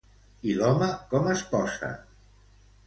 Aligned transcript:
I 0.51 0.55
l'home 0.61 0.89
com 1.13 1.31
es 1.35 1.47
posa? 1.53 1.93